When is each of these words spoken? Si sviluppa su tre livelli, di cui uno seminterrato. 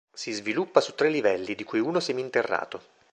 Si 0.15 0.31
sviluppa 0.33 0.81
su 0.81 0.95
tre 0.95 1.09
livelli, 1.09 1.53
di 1.53 1.63
cui 1.63 1.77
uno 1.79 1.99
seminterrato. 1.99 2.81